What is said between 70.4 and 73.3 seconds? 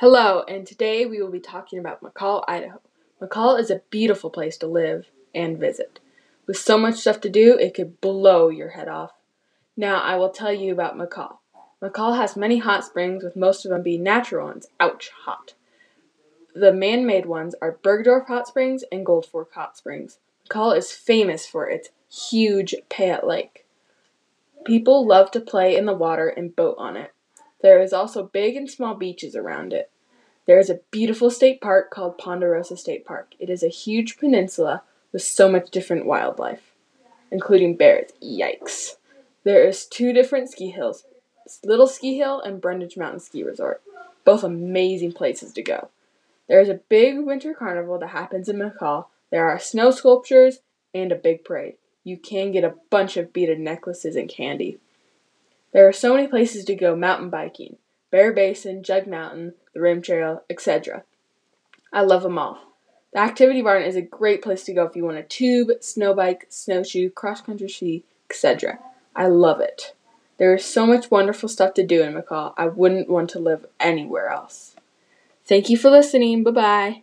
is so much wonderful stuff to do in McCall. I wouldn't want